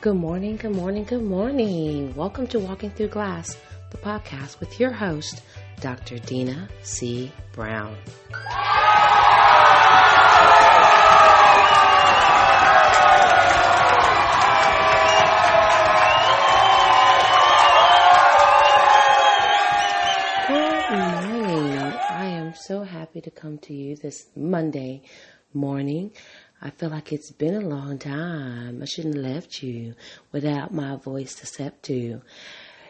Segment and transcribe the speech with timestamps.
[0.00, 2.14] Good morning, good morning, good morning.
[2.14, 3.58] Welcome to Walking Through Glass,
[3.90, 5.42] the podcast with your host,
[5.82, 6.18] Dr.
[6.20, 7.30] Dina C.
[7.52, 7.94] Brown.
[20.48, 21.76] Good morning.
[22.08, 25.02] I am so happy to come to you this Monday
[25.52, 26.12] morning.
[26.62, 28.82] I feel like it's been a long time.
[28.82, 29.94] I shouldn't have left you
[30.30, 32.20] without my voice to step to.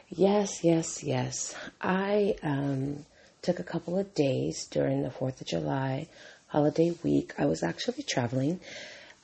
[0.08, 1.54] Yes, yes, yes.
[1.80, 3.06] I um,
[3.42, 6.08] took a couple of days during the 4th of July
[6.48, 7.32] holiday week.
[7.38, 8.58] I was actually traveling.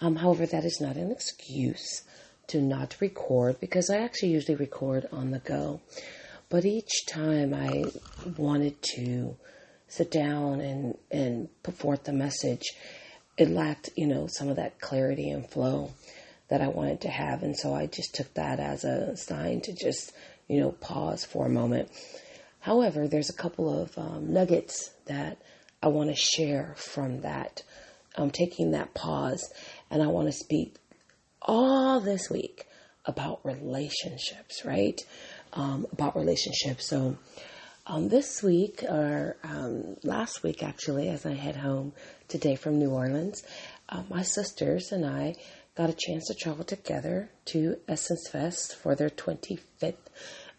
[0.00, 2.04] Um, however, that is not an excuse
[2.46, 5.80] to not record because I actually usually record on the go.
[6.48, 7.86] But each time I
[8.36, 9.36] wanted to
[9.88, 12.62] sit down and, and put forth the message,
[13.36, 15.92] it lacked, you know, some of that clarity and flow
[16.48, 17.42] that I wanted to have.
[17.42, 20.12] And so I just took that as a sign to just,
[20.48, 21.90] you know, pause for a moment.
[22.60, 25.38] However, there's a couple of um, nuggets that
[25.82, 27.62] I want to share from that.
[28.16, 29.52] I'm taking that pause
[29.90, 30.76] and I want to speak
[31.42, 32.66] all this week
[33.04, 35.00] about relationships, right?
[35.52, 36.88] Um, about relationships.
[36.88, 37.18] So,
[37.86, 41.92] um, this week, or um, last week actually, as I head home
[42.28, 43.42] today from New Orleans,
[43.88, 45.36] uh, my sisters and I
[45.76, 49.94] got a chance to travel together to Essence Fest for their 25th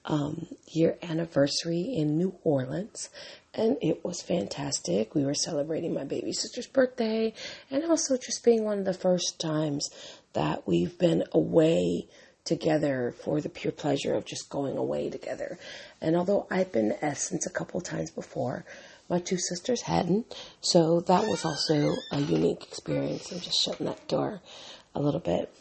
[0.06, 3.10] um, year anniversary in New Orleans.
[3.54, 5.16] And it was fantastic.
[5.16, 7.34] We were celebrating my baby sister's birthday
[7.72, 9.90] and also just being one of the first times
[10.34, 12.08] that we've been away
[12.45, 15.60] together for the pure pleasure of just going away together.
[16.00, 18.66] And although I've been to Essence a couple times before,
[19.10, 20.36] my two sisters hadn't.
[20.62, 23.32] So that was also a unique experience.
[23.32, 24.42] I'm just shutting that door
[24.96, 25.54] a little bit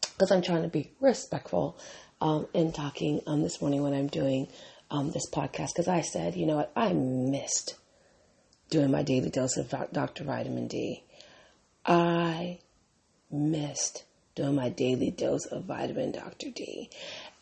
[0.00, 1.78] because I'm trying to be respectful
[2.20, 4.48] um, in talking um, this morning when I'm doing
[4.90, 5.68] um, this podcast.
[5.74, 7.76] Because I said, you know what, I missed
[8.70, 10.24] doing my daily dose of Dr.
[10.24, 11.04] Vitamin D.
[11.84, 12.58] I
[13.30, 14.04] missed
[14.34, 16.50] doing my daily dose of vitamin Dr.
[16.50, 16.90] D.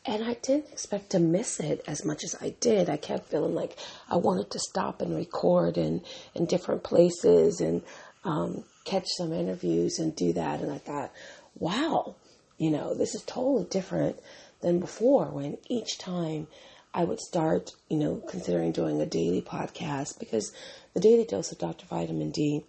[0.07, 2.91] And I didn't expect to miss it as much as I did.
[2.91, 3.77] I kept feeling like
[4.11, 6.03] I wanted to stop and record in,
[6.35, 7.83] in different places and
[8.23, 10.61] um, catch some interviews and do that.
[10.61, 11.11] And I thought,
[11.59, 12.17] wow,
[12.59, 14.19] you know, this is totally different
[14.61, 16.49] than before when each time
[16.93, 20.53] I would start, you know, considering doing a daily podcast because
[20.93, 21.87] the daily dose of Dr.
[21.87, 22.63] Vitamin D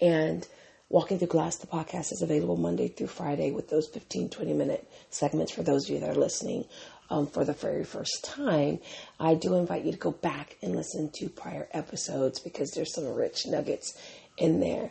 [0.00, 0.46] and
[0.90, 4.90] Walking Through Glass, the podcast is available Monday through Friday with those 15, 20 minute
[5.10, 6.64] segments for those of you that are listening
[7.10, 8.78] um, for the very first time.
[9.20, 13.12] I do invite you to go back and listen to prior episodes because there's some
[13.12, 13.98] rich nuggets
[14.38, 14.90] in there.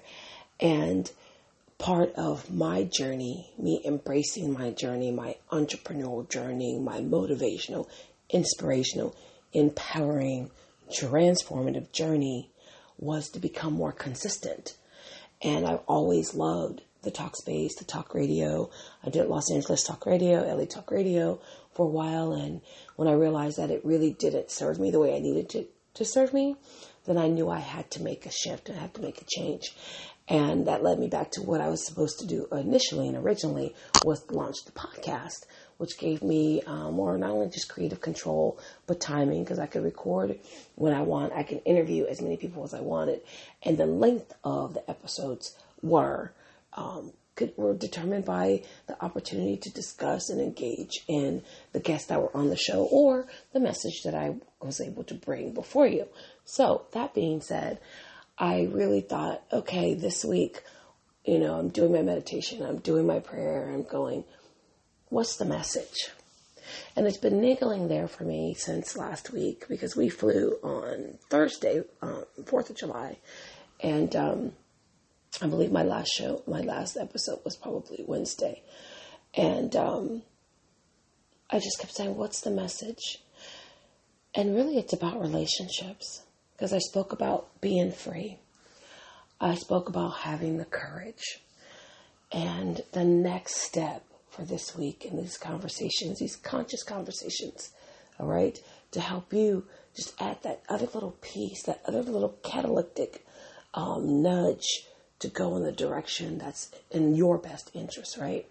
[0.59, 1.09] And
[1.79, 7.87] part of my journey, me embracing my journey, my entrepreneurial journey, my motivational,
[8.29, 9.15] inspirational,
[9.51, 10.51] empowering,
[10.91, 12.51] transformative journey
[12.99, 14.75] was to become more consistent
[15.41, 18.69] and I've always loved the talk space, the talk radio.
[19.03, 21.39] I did Los Angeles Talk Radio, LA Talk Radio
[21.73, 22.33] for a while.
[22.33, 22.61] And
[22.95, 26.05] when I realized that it really didn't serve me the way I needed to, to
[26.05, 26.55] serve me,
[27.05, 29.73] then I knew I had to make a shift I had to make a change.
[30.27, 33.73] And that led me back to what I was supposed to do initially and originally
[34.01, 35.45] was launch the podcast,
[35.77, 39.83] which gave me um, more not only just creative control, but timing because I could
[39.83, 40.39] record
[40.75, 41.33] when I want.
[41.33, 43.21] I can interview as many people as I wanted.
[43.63, 46.33] And the length of the episodes were,
[46.73, 51.43] um, could, were determined by the opportunity to discuss and engage in
[51.73, 55.13] the guests that were on the show or the message that I was able to
[55.13, 56.07] bring before you.
[56.45, 57.79] So that being said,
[58.37, 60.63] I really thought, okay, this week,
[61.25, 64.23] you know, I'm doing my meditation, I'm doing my prayer, I'm going,
[65.09, 66.09] what's the message?
[66.95, 71.83] And it's been niggling there for me since last week because we flew on Thursday,
[72.01, 73.17] um, 4th of July.
[73.79, 74.51] And um,
[75.41, 78.63] I believe my last show, my last episode was probably Wednesday.
[79.35, 80.23] And um,
[81.49, 83.21] I just kept saying, what's the message?
[84.33, 86.23] And really, it's about relationships
[86.53, 88.39] because I spoke about being free.
[89.39, 91.39] I spoke about having the courage.
[92.31, 94.03] And the next step
[94.37, 97.71] for this week in these conversations, these conscious conversations,
[98.19, 98.59] all right,
[98.91, 103.25] to help you just add that other little piece, that other little catalytic
[103.73, 104.85] um, nudge
[105.19, 108.47] to go in the direction that's in your best interest, right?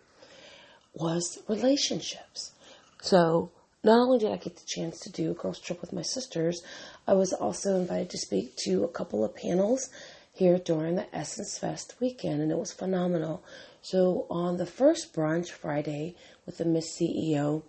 [0.95, 2.53] Was relationships.
[3.01, 3.53] So
[3.85, 6.63] not only did I get the chance to do a girls trip with my sisters,
[7.07, 9.91] I was also invited to speak to a couple of panels
[10.33, 13.45] here during the Essence Fest weekend, and it was phenomenal.
[13.89, 17.63] So on the first brunch Friday with the Miss CEO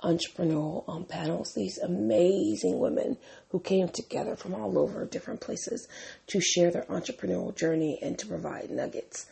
[0.00, 3.16] entrepreneurial um, panels, these amazing women
[3.48, 5.88] who came together from all over different places
[6.28, 9.26] to share their entrepreneurial journey and to provide nuggets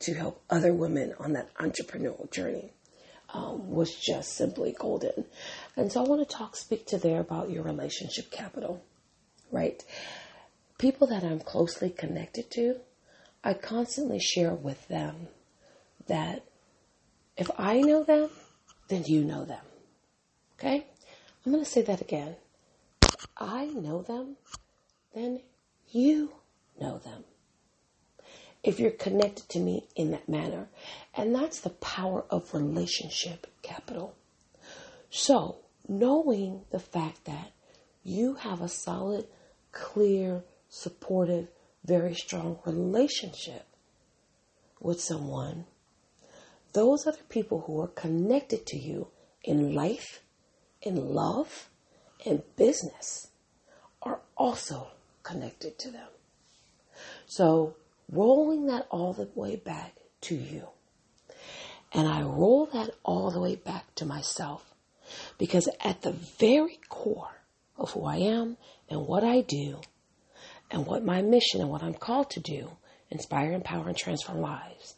[0.00, 2.72] to help other women on that entrepreneurial journey.
[3.32, 5.24] Um, was just simply golden.
[5.76, 8.82] And so I want to talk, speak to there about your relationship capital,
[9.52, 9.84] right?
[10.78, 12.80] People that I'm closely connected to,
[13.44, 15.28] I constantly share with them
[16.06, 16.44] that
[17.36, 18.30] if I know them,
[18.88, 19.64] then you know them.
[20.58, 20.86] Okay?
[21.44, 22.36] I'm going to say that again.
[23.12, 24.36] If I know them,
[25.14, 25.40] then
[25.90, 26.32] you
[26.80, 27.24] know them.
[28.62, 30.68] If you're connected to me in that manner.
[31.14, 34.16] And that's the power of relationship capital.
[35.10, 35.58] So,
[35.88, 37.52] knowing the fact that
[38.02, 39.26] you have a solid,
[39.72, 41.48] clear, supportive,
[41.84, 43.66] very strong relationship
[44.80, 45.66] with someone,
[46.76, 49.08] those other people who are connected to you
[49.42, 50.20] in life,
[50.82, 51.70] in love,
[52.22, 53.28] in business
[54.02, 54.88] are also
[55.22, 56.08] connected to them.
[57.26, 57.76] So,
[58.12, 60.68] rolling that all the way back to you.
[61.92, 64.74] And I roll that all the way back to myself
[65.38, 67.40] because at the very core
[67.78, 68.58] of who I am
[68.90, 69.80] and what I do
[70.70, 72.76] and what my mission and what I'm called to do,
[73.10, 74.96] inspire, empower, and transform lives,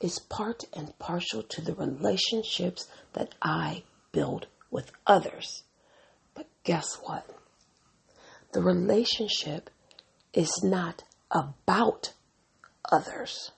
[0.00, 3.82] is part and partial to the relationships that I
[4.12, 5.62] build with others.
[6.34, 7.26] But guess what?
[8.52, 9.70] The relationship
[10.32, 12.12] is not about
[12.90, 13.52] others.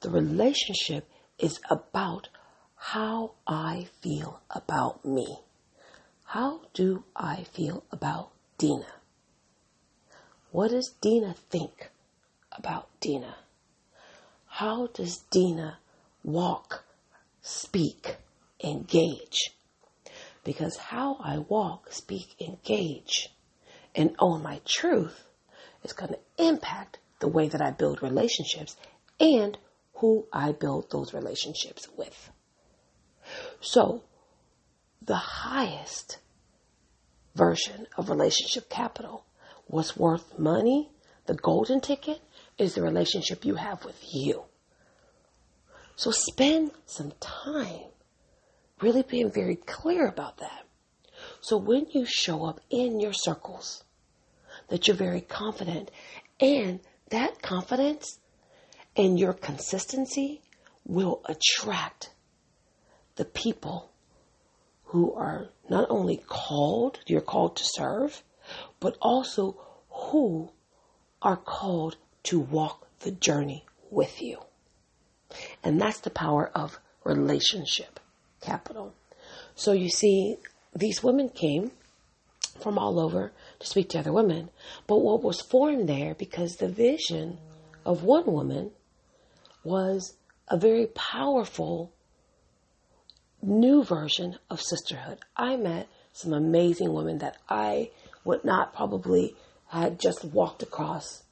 [0.00, 1.08] The relationship
[1.38, 2.28] is about
[2.76, 5.38] how I feel about me.
[6.24, 8.94] How do I feel about Dina?
[10.50, 11.90] What does Dina think
[12.52, 13.36] about Dina?
[14.62, 15.78] How does Dina
[16.22, 16.84] walk,
[17.40, 18.14] speak,
[18.62, 19.50] engage?
[20.44, 23.34] Because how I walk, speak, engage,
[23.92, 25.24] and own my truth
[25.82, 28.76] is going to impact the way that I build relationships
[29.18, 29.58] and
[29.94, 32.30] who I build those relationships with.
[33.60, 34.04] So,
[35.04, 36.18] the highest
[37.34, 39.24] version of relationship capital
[39.66, 40.92] what's worth money,
[41.26, 42.20] the golden ticket,
[42.58, 44.44] is the relationship you have with you.
[45.96, 47.90] So spend some time
[48.80, 50.66] really being very clear about that.
[51.40, 53.84] So when you show up in your circles,
[54.68, 55.90] that you're very confident
[56.40, 56.80] and
[57.10, 58.18] that confidence
[58.96, 60.40] and your consistency
[60.84, 62.10] will attract
[63.16, 63.90] the people
[64.84, 68.22] who are not only called, you're called to serve,
[68.80, 70.50] but also who
[71.20, 74.38] are called to walk the journey with you.
[75.62, 78.00] And that's the power of relationship
[78.40, 78.94] capital.
[79.54, 80.36] So you see,
[80.74, 81.72] these women came
[82.60, 84.50] from all over to speak to other women.
[84.86, 87.38] But what was formed there, because the vision
[87.84, 88.70] of one woman
[89.64, 90.14] was
[90.48, 91.92] a very powerful
[93.40, 95.18] new version of sisterhood.
[95.36, 97.90] I met some amazing women that I
[98.24, 99.34] would not probably
[99.68, 101.22] had just walked across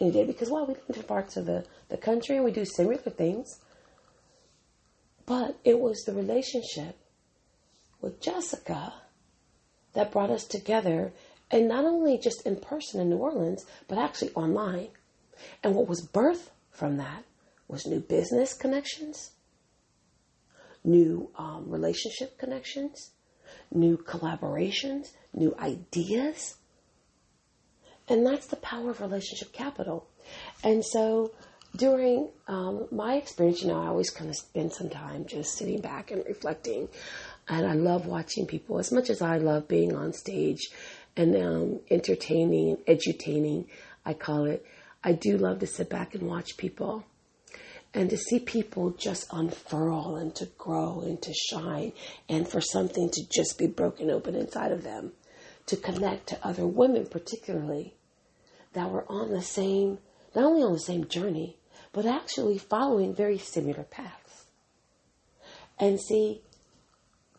[0.00, 2.96] because well we live in different parts of the, the country and we do similar
[2.96, 3.60] things.
[5.26, 6.96] But it was the relationship
[8.00, 8.94] with Jessica
[9.92, 11.12] that brought us together
[11.50, 14.88] and not only just in person in New Orleans, but actually online.
[15.62, 17.24] And what was birthed from that
[17.68, 19.32] was new business connections,
[20.84, 23.10] new um, relationship connections,
[23.72, 26.56] new collaborations, new ideas.
[28.10, 30.04] And that's the power of relationship capital.
[30.64, 31.32] And so
[31.76, 35.80] during um, my experience, you know, I always kind of spend some time just sitting
[35.80, 36.88] back and reflecting.
[37.48, 40.70] And I love watching people as much as I love being on stage
[41.16, 43.66] and um, entertaining, edutaining,
[44.04, 44.66] I call it.
[45.04, 47.04] I do love to sit back and watch people
[47.94, 51.92] and to see people just unfurl and to grow and to shine
[52.28, 55.12] and for something to just be broken open inside of them
[55.66, 57.94] to connect to other women particularly
[58.72, 59.98] that were on the same
[60.34, 61.56] not only on the same journey
[61.92, 64.44] but actually following very similar paths
[65.78, 66.40] and see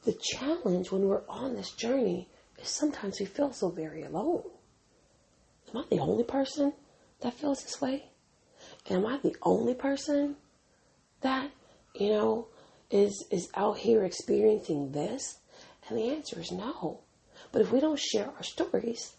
[0.03, 2.27] the challenge when we're on this journey
[2.61, 4.43] is sometimes we feel so very alone
[5.69, 6.73] am i the only person
[7.21, 8.11] that feels this way
[8.89, 10.35] am I the only person
[11.21, 11.51] that,
[11.95, 12.47] you know,
[12.89, 15.39] is, is out here experiencing this?
[15.87, 16.99] And the answer is no.
[17.51, 19.13] But if we don't share our stories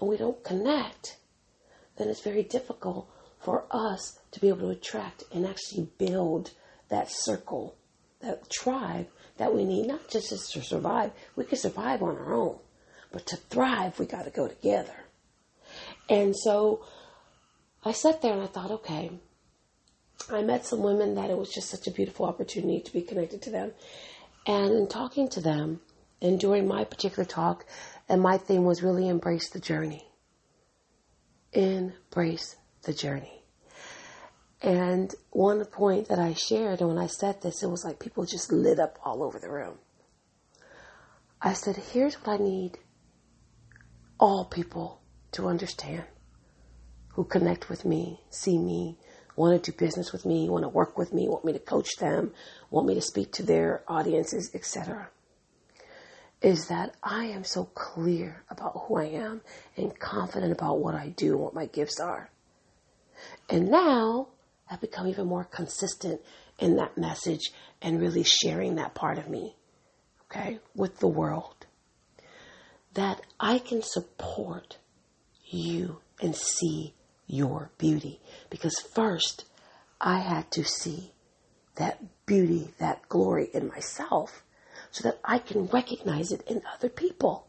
[0.00, 1.16] and we don't connect,
[1.96, 3.08] then it's very difficult
[3.40, 6.50] for us to be able to attract and actually build
[6.88, 7.76] that circle,
[8.20, 11.10] that tribe that we need, not just to survive.
[11.36, 12.58] We can survive on our own,
[13.12, 14.94] but to thrive, we got to go together.
[16.08, 16.84] And so
[17.84, 19.10] I sat there and I thought, okay,
[20.30, 23.42] I met some women that it was just such a beautiful opportunity to be connected
[23.42, 23.72] to them.
[24.46, 25.80] And in talking to them,
[26.22, 27.66] and during my particular talk,
[28.08, 30.06] and my theme was really embrace the journey.
[31.54, 33.42] Embrace the journey.
[34.62, 38.24] And one point that I shared, and when I said this, it was like people
[38.24, 39.78] just lit up all over the room.
[41.40, 42.78] I said, here's what I need
[44.18, 45.00] all people
[45.32, 46.04] to understand
[47.08, 48.98] who connect with me, see me,
[49.36, 51.96] want to do business with me, want to work with me, want me to coach
[51.98, 52.32] them,
[52.70, 55.08] want me to speak to their audiences, etc.
[56.44, 59.40] Is that I am so clear about who I am
[59.78, 62.28] and confident about what I do and what my gifts are.
[63.48, 64.28] And now
[64.70, 66.20] I've become even more consistent
[66.58, 69.56] in that message and really sharing that part of me,
[70.26, 71.64] okay, with the world.
[72.92, 74.76] That I can support
[75.46, 76.92] you and see
[77.26, 78.20] your beauty.
[78.50, 79.46] Because first,
[79.98, 81.12] I had to see
[81.76, 84.42] that beauty, that glory in myself
[84.94, 87.48] so that I can recognize it in other people.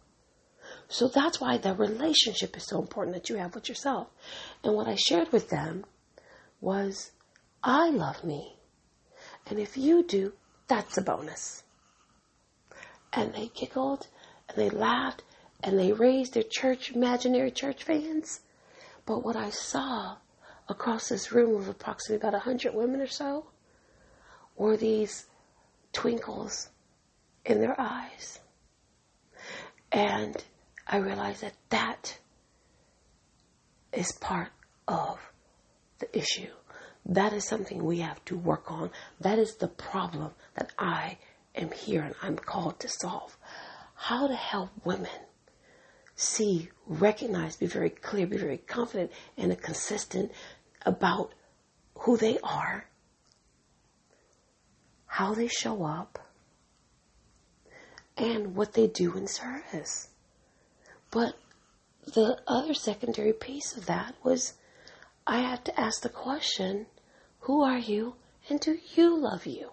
[0.88, 4.08] So that's why the relationship is so important that you have with yourself.
[4.64, 5.86] And what I shared with them
[6.60, 7.12] was,
[7.64, 8.58] I love me.
[9.46, 10.34] And if you do,
[10.68, 11.62] that's a bonus.
[13.14, 14.08] And they giggled
[14.50, 15.22] and they laughed
[15.62, 18.40] and they raised their church, imaginary church fans.
[19.06, 20.18] But what I saw
[20.68, 23.46] across this room of approximately about a hundred women or so
[24.58, 25.28] were these
[25.94, 26.70] twinkles
[27.46, 28.40] in their eyes.
[29.92, 30.36] And
[30.88, 32.18] I realized that that
[33.94, 34.50] is part
[34.88, 35.20] of
[36.00, 36.52] the issue.
[37.06, 38.90] That is something we have to work on.
[39.22, 41.18] That is the problem that I
[41.54, 43.38] am here and I'm called to solve.
[43.94, 45.10] How to help women
[46.16, 50.32] see, recognize, be very clear, be very confident and consistent
[50.86, 51.34] about
[52.00, 52.86] who they are,
[55.06, 56.25] how they show up,
[58.18, 60.10] and what they do in service.
[61.12, 61.36] But
[62.06, 64.54] the other secondary piece of that was
[65.28, 66.86] I had to ask the question,
[67.42, 68.16] who are you
[68.50, 69.72] and do you love you?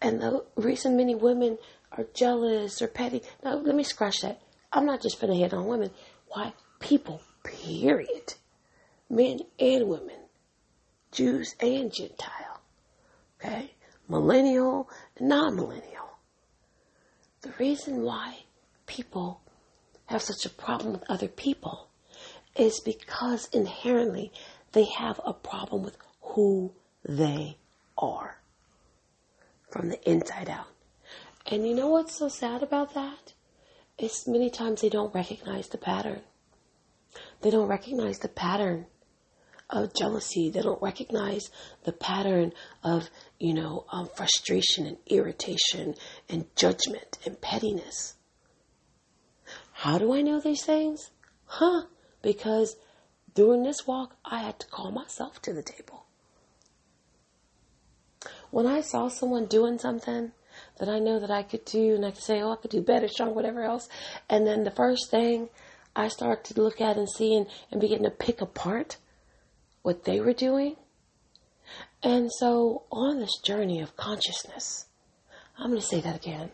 [0.00, 1.58] And the reason many women
[1.92, 3.22] are jealous or petty.
[3.44, 4.40] Now, let me scratch that.
[4.72, 5.90] I'm not just going to hit on women.
[6.28, 6.52] Why?
[6.80, 8.34] People, period.
[9.08, 10.16] Men and women.
[11.12, 12.60] Jews and Gentile.
[13.38, 13.74] Okay?
[14.08, 16.05] Millennial and non-millennial.
[17.46, 18.38] The reason why
[18.86, 19.40] people
[20.06, 21.90] have such a problem with other people
[22.56, 24.32] is because inherently
[24.72, 26.72] they have a problem with who
[27.04, 27.58] they
[27.96, 28.38] are
[29.70, 30.66] from the inside out.
[31.46, 33.34] And you know what's so sad about that?
[33.96, 36.22] It's many times they don't recognize the pattern.
[37.42, 38.86] They don't recognize the pattern
[39.70, 40.50] of jealousy.
[40.50, 41.50] They don't recognize
[41.84, 45.94] the pattern of, you know, um, frustration and irritation
[46.28, 48.14] and judgment and pettiness.
[49.72, 51.10] How do I know these things?
[51.46, 51.82] Huh?
[52.22, 52.76] Because
[53.34, 56.06] during this walk, I had to call myself to the table.
[58.50, 60.32] When I saw someone doing something
[60.78, 62.80] that I know that I could do and I could say, oh, I could do
[62.80, 63.88] better, strong, whatever else.
[64.30, 65.50] And then the first thing
[65.94, 68.96] I start to look at and see and, and begin to pick apart
[69.86, 70.74] what they were doing.
[72.02, 74.86] And so on this journey of consciousness,
[75.56, 76.50] I'm going to say that again.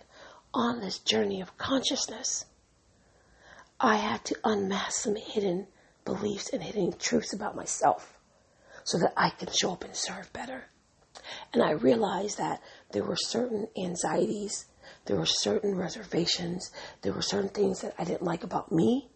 [0.52, 2.44] On this journey of consciousness,
[3.80, 5.66] I had to unmask some hidden
[6.04, 8.18] beliefs and hidden truths about myself
[8.84, 10.64] so that I can show up and serve better.
[11.54, 12.60] And I realized that
[12.92, 14.66] there were certain anxieties,
[15.06, 16.70] there were certain reservations,
[17.00, 19.08] there were certain things that I didn't like about me.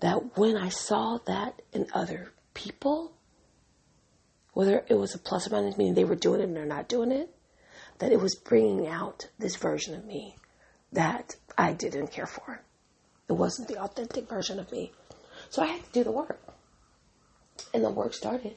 [0.00, 2.32] That when I saw that in other
[2.64, 3.12] people,
[4.52, 6.88] whether it was a plus or minus, meaning they were doing it and they're not
[6.88, 7.34] doing it,
[7.98, 10.36] that it was bringing out this version of me
[10.92, 12.62] that I didn't care for.
[13.28, 14.92] It wasn't the authentic version of me.
[15.48, 16.40] So I had to do the work.
[17.72, 18.56] And the work started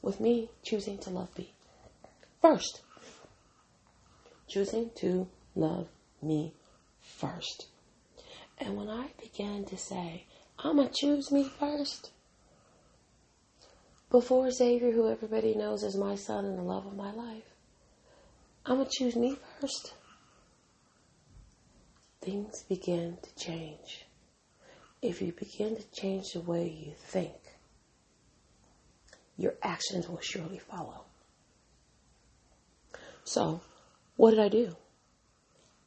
[0.00, 1.52] with me choosing to love me
[2.40, 2.80] first.
[4.48, 5.88] Choosing to love
[6.22, 6.54] me
[7.00, 7.66] first.
[8.58, 10.26] And when I began to say,
[10.58, 12.10] I'm going to choose me first,
[14.14, 17.56] before Xavier, who everybody knows is my son and the love of my life,
[18.64, 19.92] I'm going to choose me first.
[22.20, 24.06] Things begin to change.
[25.02, 27.34] If you begin to change the way you think,
[29.36, 31.06] your actions will surely follow.
[33.24, 33.62] So,
[34.14, 34.76] what did I do?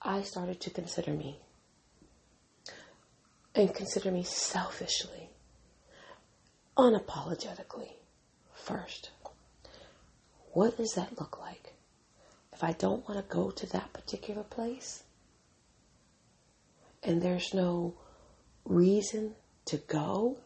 [0.02, 1.40] I started to consider me
[3.56, 5.30] and consider me selfishly,
[6.78, 7.92] unapologetically
[8.58, 9.12] first.
[10.52, 11.74] What does that look like?
[12.52, 15.04] If I don't want to go to that particular place
[17.04, 17.96] and there's no
[18.66, 19.36] reason
[19.66, 20.38] to go,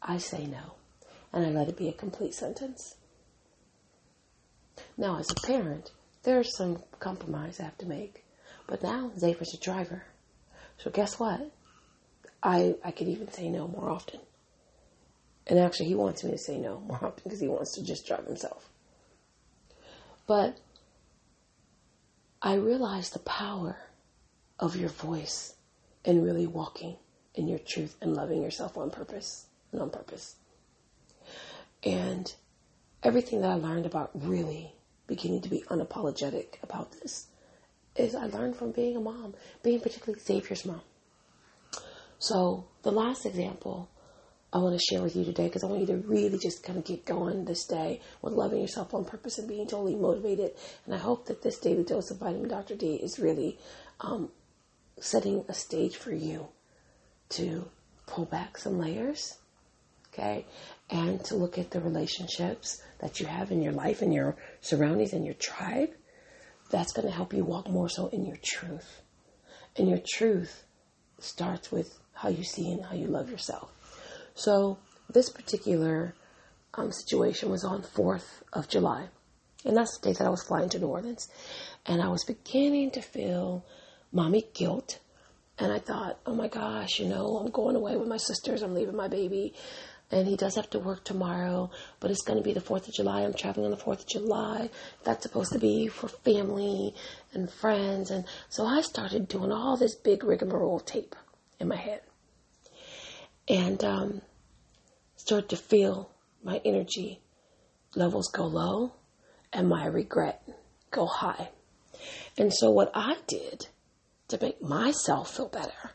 [0.00, 0.74] I say no.
[1.32, 2.96] And I let it be a complete sentence.
[4.96, 5.90] Now, as a parent,
[6.22, 8.24] there's some compromise I have to make.
[8.66, 10.04] But now Xavier's a driver.
[10.78, 11.50] So guess what?
[12.42, 14.20] I, I could even say no more often.
[15.46, 18.06] And actually, he wants me to say no more often because he wants to just
[18.06, 18.68] drive himself.
[20.26, 20.58] But
[22.40, 23.76] I realized the power
[24.58, 25.54] of your voice
[26.04, 26.96] and really walking
[27.34, 30.36] in your truth and loving yourself on purpose and on purpose.
[31.82, 32.32] And
[33.02, 34.74] everything that I learned about really
[35.06, 37.26] beginning to be unapologetic about this
[37.96, 40.82] is I learned from being a mom, being particularly Xavier's mom.
[42.18, 43.88] So the last example
[44.52, 46.78] I want to share with you today because I want you to really just kind
[46.78, 50.52] of get going this day with loving yourself on purpose and being totally motivated.
[50.84, 52.74] And I hope that this daily dose of vitamin Dr.
[52.74, 53.58] D is really
[54.00, 54.28] um,
[55.00, 56.48] setting a stage for you
[57.30, 57.66] to
[58.06, 59.38] pull back some layers,
[60.12, 60.44] okay,
[60.90, 65.14] and to look at the relationships that you have in your life and your surroundings
[65.14, 65.90] and your tribe.
[66.70, 69.00] That's going to help you walk more so in your truth.
[69.76, 70.64] And your truth
[71.20, 73.70] starts with how you see and how you love yourself.
[74.34, 74.78] So
[75.10, 76.14] this particular
[76.74, 79.08] um, situation was on 4th of July.
[79.64, 81.28] And that's the day that I was flying to New Orleans.
[81.86, 83.64] And I was beginning to feel
[84.10, 84.98] mommy guilt.
[85.58, 88.62] And I thought, oh my gosh, you know, I'm going away with my sisters.
[88.62, 89.54] I'm leaving my baby.
[90.10, 91.70] And he does have to work tomorrow,
[92.00, 93.22] but it's going to be the 4th of July.
[93.22, 94.68] I'm traveling on the 4th of July.
[95.04, 96.94] That's supposed to be for family
[97.32, 98.10] and friends.
[98.10, 101.16] And so I started doing all this big rigmarole tape
[101.60, 102.02] in my head
[103.48, 104.22] and um,
[105.16, 106.10] start to feel
[106.42, 107.20] my energy
[107.94, 108.92] levels go low
[109.52, 110.42] and my regret
[110.90, 111.50] go high.
[112.38, 113.66] And so, what I did
[114.28, 115.92] to make myself feel better,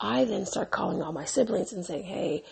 [0.00, 2.44] I then start calling all my siblings and saying, hey,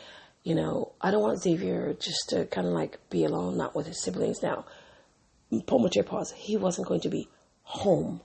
[0.43, 3.87] you know, I don't want Xavier just to kind of like be alone, not with
[3.87, 4.43] his siblings.
[4.43, 4.65] Now,
[5.51, 6.33] your pause.
[6.33, 7.29] He wasn't going to be
[7.63, 8.21] home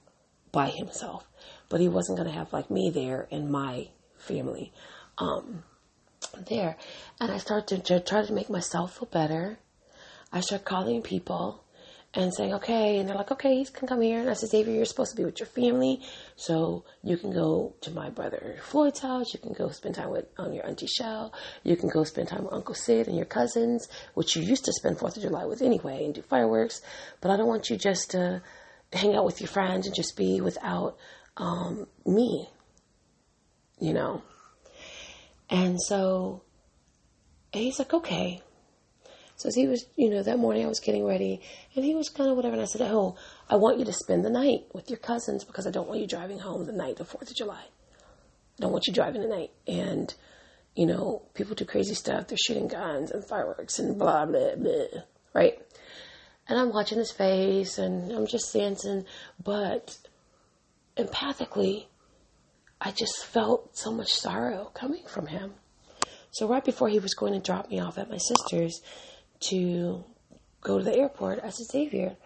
[0.52, 1.28] by himself,
[1.70, 4.72] but he wasn't going to have like me there and my family.
[5.18, 5.64] Um,
[6.44, 6.78] there.
[7.20, 9.58] And I started to try to make myself feel better.
[10.32, 11.64] I start calling people
[12.16, 12.98] and saying, okay.
[12.98, 14.20] And they're like, okay, he can come here.
[14.20, 16.02] And I said, Xavier, you're supposed to be with your family.
[16.36, 19.34] So you can go to my brother Floyd's house.
[19.34, 21.34] You can go spend time with um, your Auntie Shell.
[21.64, 24.74] You can go spend time with Uncle Sid and your cousins, which you used to
[24.74, 26.82] spend 4th of July with anyway and do fireworks.
[27.22, 28.42] But I don't want you just to
[28.94, 30.98] hang out with your friends and just be without
[31.38, 32.50] um, me,
[33.80, 34.22] you know.
[35.50, 36.44] And so
[37.52, 38.42] he's like, okay.
[39.38, 41.42] So as he was, you know, that morning I was getting ready
[41.76, 42.54] and he was kind of whatever.
[42.54, 43.16] And I said, oh,
[43.50, 46.08] I want you to spend the night with your cousins because I don't want you
[46.08, 47.64] driving home the night of 4th of July.
[47.64, 49.52] I don't want you driving the night.
[49.68, 50.14] And,
[50.74, 52.28] you know, people do crazy stuff.
[52.28, 55.02] They're shooting guns and fireworks and blah, blah, blah.
[55.34, 55.60] Right?
[56.48, 59.06] And I'm watching his face and I'm just sensing,
[59.44, 59.98] but
[60.96, 61.88] empathically,
[62.80, 65.54] I just felt so much sorrow coming from him.
[66.32, 68.82] So right before he was going to drop me off at my sister's
[69.42, 70.04] to
[70.62, 72.18] go to the airport, I said, Xavier,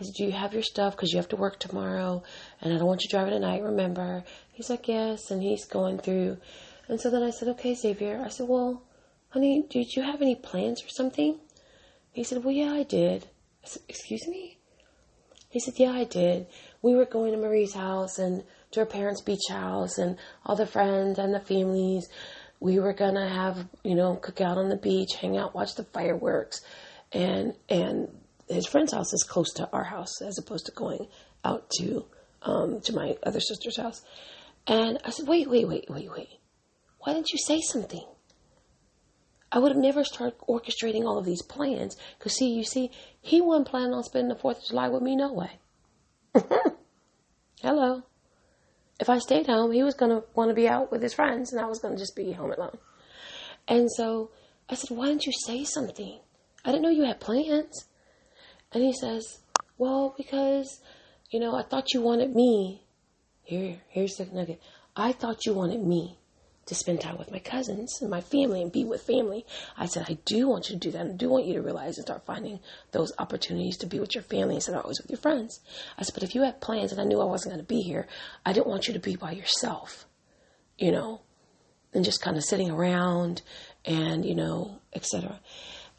[0.00, 0.96] I said, do you have your stuff?
[0.96, 2.22] Because you have to work tomorrow,
[2.60, 4.24] and I don't want you driving tonight, remember?
[4.52, 6.38] He's like, yes, and he's going through.
[6.88, 8.22] And so then I said, okay, Xavier.
[8.24, 8.82] I said, well,
[9.30, 11.38] honey, did you have any plans or something?
[12.12, 13.24] He said, well, yeah, I did.
[13.64, 14.58] I said, excuse me?
[15.50, 16.46] He said, yeah, I did.
[16.80, 20.66] We were going to Marie's house, and to her parents' beach house and all the
[20.66, 22.08] friends and the families.
[22.60, 25.84] We were gonna have, you know, cook out on the beach, hang out, watch the
[25.84, 26.60] fireworks,
[27.12, 28.08] and and
[28.48, 31.06] his friend's house is close to our house as opposed to going
[31.44, 32.04] out to
[32.42, 34.02] um, to my other sister's house.
[34.66, 36.28] And I said, wait, wait, wait, wait, wait.
[36.98, 38.04] Why didn't you say something?
[39.50, 41.96] I would have never started orchestrating all of these plans.
[42.18, 42.90] Because, see, you see,
[43.22, 45.58] he wasn't planning on spending the 4th of July with me, no way.
[47.62, 48.02] Hello
[49.00, 51.52] if I stayed home, he was going to want to be out with his friends
[51.52, 52.78] and I was going to just be home alone.
[53.66, 54.30] And so
[54.68, 56.20] I said, Why didn't you say something?
[56.64, 57.86] I didn't know you had plans.
[58.72, 59.38] And he says,
[59.76, 60.80] Well, because,
[61.30, 62.82] you know, I thought you wanted me.
[63.42, 64.60] Here, here's the nugget.
[64.96, 66.18] I thought you wanted me
[66.68, 69.46] to spend time with my cousins and my family and be with family.
[69.76, 71.06] I said, I do want you to do that.
[71.06, 72.60] I do want you to realize and start finding
[72.92, 75.60] those opportunities to be with your family instead of always with your friends.
[75.98, 77.80] I said, but if you had plans and I knew I wasn't going to be
[77.80, 78.06] here,
[78.44, 80.06] I didn't want you to be by yourself,
[80.76, 81.22] you know,
[81.94, 83.40] and just kind of sitting around
[83.86, 85.40] and, you know, etc.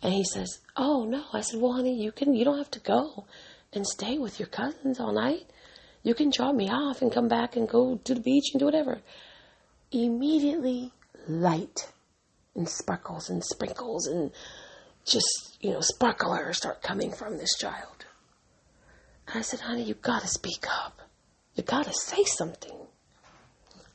[0.04, 1.24] And he says, Oh no.
[1.34, 3.26] I said, Well, honey, you can, you don't have to go
[3.74, 5.50] and stay with your cousins all night.
[6.04, 8.66] You can drop me off and come back and go to the beach and do
[8.66, 9.02] whatever
[9.92, 10.92] immediately
[11.28, 11.92] light
[12.56, 14.32] and sparkles and sprinkles and
[15.06, 18.06] just, you know, sparklers start coming from this child.
[19.28, 21.00] And I said, honey, you gotta speak up.
[21.56, 22.78] You gotta say something.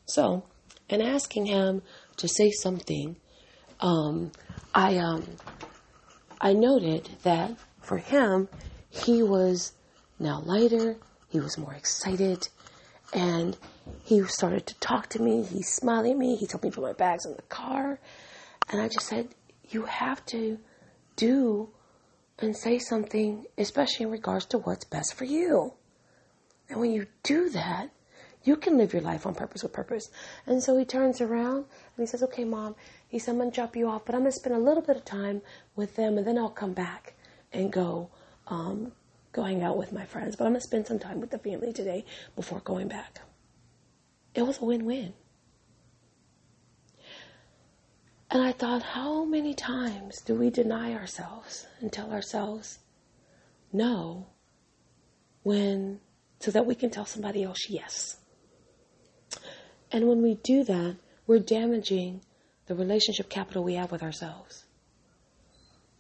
[0.07, 0.45] So,
[0.89, 1.83] in asking him
[2.17, 3.17] to say something,
[3.81, 4.33] um,
[4.75, 5.25] I, um,
[6.41, 8.49] I noted that for him,
[8.91, 9.73] he was
[10.19, 10.97] now lighter,
[11.29, 12.49] he was more excited,
[13.13, 13.57] and
[14.03, 15.43] he started to talk to me.
[15.43, 16.37] He's smiling at me.
[16.37, 17.99] He told me to put my bags in the car.
[18.71, 19.29] And I just said,
[19.69, 20.59] You have to
[21.17, 21.71] do
[22.39, 25.75] and say something, especially in regards to what's best for you.
[26.69, 27.91] And when you do that,
[28.43, 30.11] you can live your life on purpose with purpose.
[30.47, 32.75] And so he turns around and he says, Okay, mom,
[33.09, 34.83] he said, I'm going to drop you off, but I'm going to spend a little
[34.83, 35.43] bit of time
[35.77, 37.15] with them and then I'll come back
[37.53, 38.11] and go
[38.49, 38.93] um,
[39.33, 40.37] go hang out with my friends.
[40.37, 42.05] But I'm to spend some time with the family today
[42.37, 43.21] before going back.
[44.35, 45.15] It was a win win.
[48.31, 52.81] And I thought, how many times do we deny ourselves and tell ourselves
[53.73, 54.27] no
[55.45, 56.01] when,
[56.41, 58.17] so that we can tell somebody else yes?
[59.93, 60.97] And when we do that,
[61.29, 62.23] we're damaging
[62.67, 64.65] the relationship capital we have with ourselves.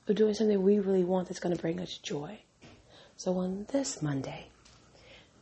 [0.08, 2.40] We're doing something we really want that's going to bring us joy.
[3.16, 4.48] So on this Monday,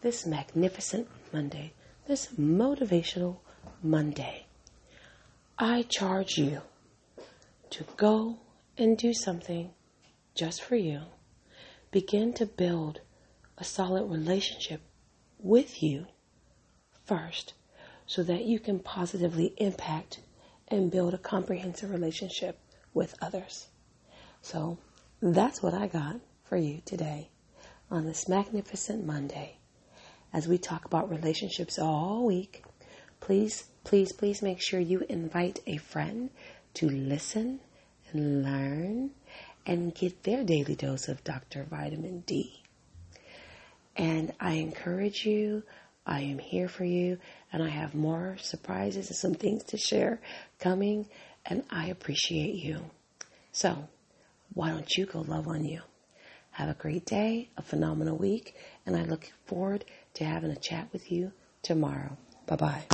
[0.02, 1.72] this magnificent Monday,
[2.06, 3.38] this motivational
[3.82, 4.46] Monday,
[5.58, 6.62] I charge you
[7.70, 8.38] to go
[8.76, 9.70] and do something
[10.34, 11.02] just for you.
[11.92, 13.00] Begin to build
[13.56, 14.80] a solid relationship
[15.38, 16.06] with you
[17.04, 17.54] first
[18.06, 20.20] so that you can positively impact
[20.68, 22.58] and build a comprehensive relationship
[22.92, 23.68] with others.
[24.40, 24.78] So
[25.20, 27.30] that's what I got for you today
[27.90, 29.58] on this magnificent Monday
[30.32, 32.64] as we talk about relationships all week.
[33.20, 36.30] Please, please, please make sure you invite a friend
[36.74, 37.60] to listen
[38.12, 39.10] and learn
[39.66, 41.64] and get their daily dose of Dr.
[41.64, 42.62] Vitamin D.
[43.96, 45.62] And I encourage you,
[46.06, 47.18] I am here for you,
[47.52, 50.20] and I have more surprises and some things to share
[50.58, 51.06] coming,
[51.44, 52.80] and I appreciate you.
[53.52, 53.88] So,
[54.54, 55.82] why don't you go love on you?
[56.52, 59.84] Have a great day, a phenomenal week, and I look forward
[60.14, 62.16] to having a chat with you tomorrow.
[62.46, 62.84] Bye bye.